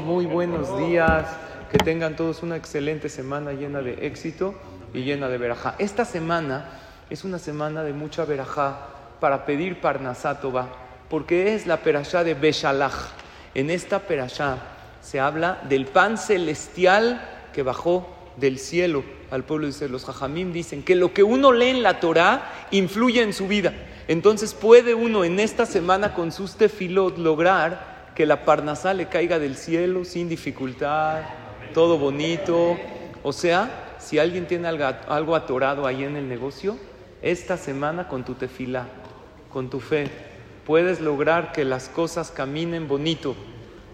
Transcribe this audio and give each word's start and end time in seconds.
muy 0.00 0.24
buenos 0.24 0.78
días. 0.78 1.26
Que 1.70 1.76
tengan 1.76 2.16
todos 2.16 2.42
una 2.42 2.56
excelente 2.56 3.10
semana 3.10 3.52
llena 3.52 3.82
de 3.82 4.06
éxito 4.06 4.54
y 4.94 5.02
llena 5.02 5.28
de 5.28 5.36
verajá. 5.36 5.74
Esta 5.78 6.06
semana 6.06 6.70
es 7.10 7.22
una 7.22 7.38
semana 7.38 7.82
de 7.82 7.92
mucha 7.92 8.24
verajá 8.24 8.88
para 9.20 9.44
pedir 9.44 9.78
Parnasátova, 9.82 10.68
porque 11.10 11.54
es 11.54 11.66
la 11.66 11.78
perashá 11.78 12.24
de 12.24 12.32
Beshalach. 12.32 12.94
En 13.54 13.68
esta 13.68 13.98
perashá 13.98 14.56
se 15.02 15.20
habla 15.20 15.60
del 15.68 15.84
pan 15.84 16.16
celestial 16.16 17.20
que 17.52 17.62
bajó 17.62 18.08
del 18.38 18.58
cielo 18.58 19.04
al 19.30 19.44
pueblo 19.44 19.66
de 19.66 19.72
Israel. 19.72 19.92
Los 19.92 20.06
jajamim 20.06 20.54
dicen 20.54 20.82
que 20.82 20.94
lo 20.94 21.12
que 21.12 21.22
uno 21.22 21.52
lee 21.52 21.68
en 21.68 21.82
la 21.82 22.00
Torá 22.00 22.68
influye 22.70 23.20
en 23.20 23.34
su 23.34 23.48
vida. 23.48 23.74
Entonces 24.08 24.54
puede 24.54 24.94
uno 24.94 25.24
en 25.24 25.38
esta 25.40 25.66
semana 25.66 26.14
con 26.14 26.32
sus 26.32 26.56
tefilot 26.56 27.18
lograr 27.18 27.92
que 28.14 28.26
la 28.26 28.44
parnasá 28.44 28.94
le 28.94 29.06
caiga 29.08 29.38
del 29.38 29.56
cielo 29.56 30.04
sin 30.04 30.28
dificultad, 30.28 31.22
todo 31.72 31.98
bonito. 31.98 32.76
O 33.22 33.32
sea, 33.32 33.94
si 33.98 34.18
alguien 34.18 34.46
tiene 34.46 34.68
algo, 34.68 35.34
atorado 35.34 35.86
ahí 35.86 36.04
en 36.04 36.16
el 36.16 36.28
negocio, 36.28 36.76
esta 37.22 37.56
semana 37.56 38.08
con 38.08 38.24
tu 38.24 38.34
tefilá, 38.34 38.86
con 39.50 39.70
tu 39.70 39.80
fe, 39.80 40.10
puedes 40.66 41.00
lograr 41.00 41.52
que 41.52 41.64
las 41.64 41.88
cosas 41.88 42.30
caminen 42.30 42.88
bonito, 42.88 43.34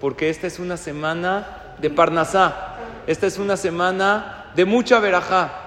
porque 0.00 0.30
esta 0.30 0.46
es 0.46 0.58
una 0.58 0.76
semana 0.76 1.76
de 1.78 1.90
parnasá, 1.90 2.76
esta 3.06 3.26
es 3.26 3.38
una 3.38 3.56
semana 3.56 4.52
de 4.54 4.64
mucha 4.64 5.00
verajá. 5.00 5.60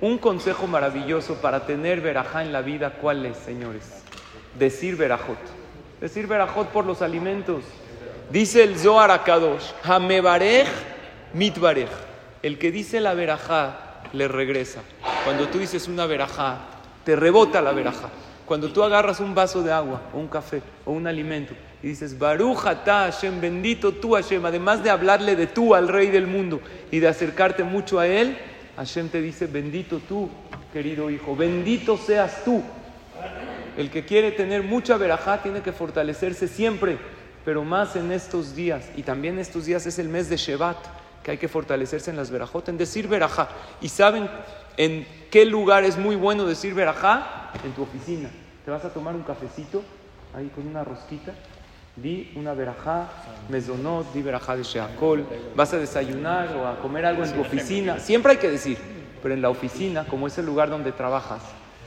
Un 0.00 0.18
consejo 0.18 0.66
maravilloso 0.66 1.36
para 1.36 1.64
tener 1.66 2.00
verajá 2.00 2.42
en 2.42 2.52
la 2.52 2.60
vida, 2.60 2.94
¿cuál 3.00 3.24
es, 3.24 3.36
señores? 3.38 4.02
Decir 4.58 4.96
verajot. 4.96 5.63
Decir 6.04 6.26
verajot 6.26 6.68
por 6.68 6.84
los 6.84 7.00
alimentos. 7.00 7.64
Dice 8.30 8.62
el 8.62 8.78
Zohar 8.78 9.10
Akadosh, 9.10 9.72
Hamebarej 9.82 10.66
mitbarej. 11.32 11.88
El 12.42 12.58
que 12.58 12.70
dice 12.70 13.00
la 13.00 13.14
verajá 13.14 14.02
le 14.12 14.28
regresa. 14.28 14.82
Cuando 15.24 15.48
tú 15.48 15.58
dices 15.58 15.88
una 15.88 16.04
verajá, 16.04 16.58
te 17.06 17.16
rebota 17.16 17.62
la 17.62 17.72
verajá. 17.72 18.10
Cuando 18.44 18.70
tú 18.70 18.82
agarras 18.82 19.18
un 19.20 19.34
vaso 19.34 19.62
de 19.62 19.72
agua 19.72 20.02
o 20.12 20.18
un 20.18 20.28
café 20.28 20.60
o 20.84 20.92
un 20.92 21.06
alimento 21.06 21.54
y 21.82 21.88
dices, 21.88 22.18
Baruch 22.18 22.58
Hashem, 22.58 23.40
bendito 23.40 23.92
tú 23.92 24.12
Hashem, 24.12 24.44
además 24.44 24.84
de 24.84 24.90
hablarle 24.90 25.36
de 25.36 25.46
tú 25.46 25.74
al 25.74 25.88
Rey 25.88 26.08
del 26.08 26.26
mundo 26.26 26.60
y 26.90 26.98
de 26.98 27.08
acercarte 27.08 27.64
mucho 27.64 27.98
a 27.98 28.06
Él, 28.06 28.36
Hashem 28.76 29.08
te 29.08 29.22
dice, 29.22 29.46
bendito 29.46 30.00
tú, 30.06 30.28
querido 30.70 31.08
hijo, 31.08 31.34
bendito 31.34 31.96
seas 31.96 32.44
tú. 32.44 32.62
El 33.76 33.90
que 33.90 34.04
quiere 34.04 34.32
tener 34.32 34.62
mucha 34.62 34.96
verajá 34.96 35.42
tiene 35.42 35.60
que 35.62 35.72
fortalecerse 35.72 36.48
siempre, 36.48 36.98
pero 37.44 37.64
más 37.64 37.96
en 37.96 38.12
estos 38.12 38.54
días. 38.54 38.84
Y 38.96 39.02
también 39.02 39.38
estos 39.38 39.66
días 39.66 39.86
es 39.86 39.98
el 39.98 40.08
mes 40.08 40.28
de 40.28 40.36
Shevat, 40.36 40.76
que 41.22 41.32
hay 41.32 41.38
que 41.38 41.48
fortalecerse 41.48 42.10
en 42.10 42.16
las 42.16 42.30
verajot, 42.30 42.68
en 42.68 42.78
decir 42.78 43.08
verajá. 43.08 43.48
¿Y 43.80 43.88
saben 43.88 44.28
en 44.76 45.06
qué 45.30 45.44
lugar 45.44 45.84
es 45.84 45.96
muy 45.96 46.16
bueno 46.16 46.44
decir 46.44 46.74
verajá? 46.74 47.50
En 47.64 47.72
tu 47.72 47.82
oficina. 47.82 48.30
Te 48.64 48.70
vas 48.70 48.84
a 48.84 48.90
tomar 48.90 49.14
un 49.14 49.22
cafecito 49.22 49.82
ahí 50.34 50.50
con 50.54 50.66
una 50.66 50.84
rosquita 50.84 51.32
Di 51.96 52.32
una 52.34 52.54
verajá, 52.54 53.06
mesonot, 53.48 54.12
di 54.12 54.20
verajá 54.20 54.56
de 54.56 54.64
sheakol. 54.64 55.24
Vas 55.54 55.72
a 55.74 55.78
desayunar 55.78 56.48
o 56.56 56.66
a 56.66 56.80
comer 56.80 57.06
algo 57.06 57.22
en 57.22 57.32
tu 57.32 57.40
oficina. 57.40 58.00
Siempre 58.00 58.32
hay 58.32 58.38
que 58.38 58.50
decir, 58.50 58.78
pero 59.22 59.32
en 59.32 59.40
la 59.40 59.48
oficina, 59.48 60.04
como 60.04 60.26
es 60.26 60.36
el 60.36 60.44
lugar 60.44 60.70
donde 60.70 60.90
trabajas, 60.90 61.42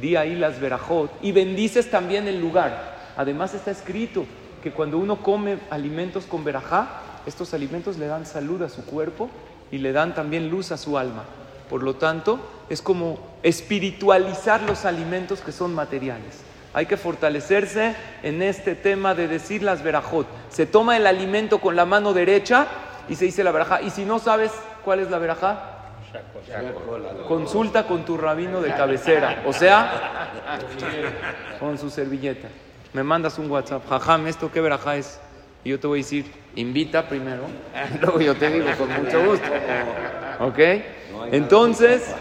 di 0.00 0.16
ahí 0.16 0.34
las 0.34 0.60
verajot 0.60 1.10
y 1.22 1.32
bendices 1.32 1.90
también 1.90 2.28
el 2.28 2.40
lugar. 2.40 3.12
Además 3.16 3.54
está 3.54 3.70
escrito 3.70 4.24
que 4.62 4.72
cuando 4.72 4.98
uno 4.98 5.22
come 5.22 5.58
alimentos 5.70 6.24
con 6.24 6.44
verajá, 6.44 7.00
estos 7.26 7.54
alimentos 7.54 7.98
le 7.98 8.06
dan 8.06 8.26
salud 8.26 8.62
a 8.62 8.68
su 8.68 8.84
cuerpo 8.84 9.28
y 9.70 9.78
le 9.78 9.92
dan 9.92 10.14
también 10.14 10.50
luz 10.50 10.72
a 10.72 10.76
su 10.76 10.98
alma. 10.98 11.24
Por 11.68 11.82
lo 11.82 11.96
tanto, 11.96 12.38
es 12.68 12.82
como 12.82 13.18
espiritualizar 13.42 14.62
los 14.62 14.84
alimentos 14.84 15.40
que 15.40 15.52
son 15.52 15.74
materiales. 15.74 16.40
Hay 16.74 16.86
que 16.86 16.96
fortalecerse 16.96 17.94
en 18.22 18.42
este 18.42 18.74
tema 18.74 19.14
de 19.14 19.28
decir 19.28 19.62
las 19.62 19.82
verajot. 19.82 20.26
Se 20.50 20.66
toma 20.66 20.96
el 20.96 21.06
alimento 21.06 21.60
con 21.60 21.76
la 21.76 21.84
mano 21.84 22.12
derecha 22.12 22.66
y 23.08 23.16
se 23.16 23.26
dice 23.26 23.44
la 23.44 23.52
verajá. 23.52 23.82
Y 23.82 23.90
si 23.90 24.04
no 24.04 24.18
sabes 24.18 24.52
cuál 24.84 25.00
es 25.00 25.10
la 25.10 25.18
verajá, 25.18 25.71
consulta 27.26 27.86
con 27.86 28.04
tu 28.04 28.16
rabino 28.16 28.60
de 28.60 28.70
cabecera. 28.74 29.42
O 29.46 29.52
sea, 29.52 30.30
con 31.58 31.78
su 31.78 31.90
servilleta. 31.90 32.48
Me 32.92 33.02
mandas 33.02 33.38
un 33.38 33.50
WhatsApp. 33.50 33.88
Jajam, 33.88 34.26
¿esto 34.26 34.50
qué 34.50 34.60
verajá 34.60 34.96
es? 34.96 35.20
Y 35.64 35.70
yo 35.70 35.80
te 35.80 35.86
voy 35.86 36.00
a 36.00 36.02
decir, 36.02 36.30
invita 36.56 37.08
primero. 37.08 37.44
Luego 38.00 38.20
yo 38.20 38.34
te 38.34 38.50
digo 38.50 38.66
con 38.76 38.92
mucho 38.92 39.24
gusto. 39.24 39.46
¿Ok? 40.40 40.58
Entonces, 41.30 42.14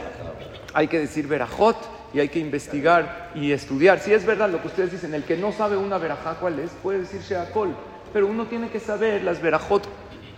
hay 0.73 0.87
que 0.87 0.99
decir 0.99 1.27
verajot 1.27 1.75
y 2.13 2.19
hay 2.19 2.29
que 2.29 2.39
investigar 2.39 3.31
y 3.35 3.51
estudiar. 3.51 3.99
Si 3.99 4.13
es 4.13 4.25
verdad 4.25 4.49
lo 4.49 4.61
que 4.61 4.67
ustedes 4.67 4.91
dicen, 4.91 5.13
el 5.13 5.23
que 5.23 5.37
no 5.37 5.51
sabe 5.51 5.77
una 5.77 5.97
verajá 5.97 6.35
cuál 6.35 6.59
es, 6.59 6.71
puede 6.83 6.99
decir 6.99 7.21
sheakol, 7.21 7.75
pero 8.13 8.27
uno 8.27 8.45
tiene 8.45 8.69
que 8.69 8.79
saber 8.79 9.23
las 9.23 9.41
verajot, 9.41 9.87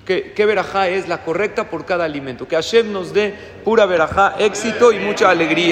qué, 0.06 0.34
qué 0.36 0.46
verajá 0.46 0.90
es 0.90 1.08
la 1.08 1.24
correcta 1.24 1.70
por 1.70 1.86
cada 1.86 2.06
alimento. 2.06 2.48
Que 2.48 2.56
Hashem 2.56 2.92
nos 2.92 3.14
dé 3.14 3.34
pura 3.64 3.86
verajá, 3.86 4.36
éxito 4.40 4.92
y 4.92 5.00
mucha 5.00 5.30
alegría. 5.30 5.54